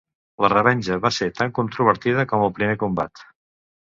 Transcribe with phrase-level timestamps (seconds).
[0.43, 3.23] La revenja va ser tan controvertida com el primer combat.